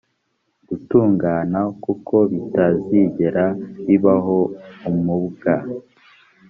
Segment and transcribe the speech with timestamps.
[0.67, 3.45] gutungana kuko bitazigera
[3.85, 4.39] bibaho
[4.89, 5.45] umubw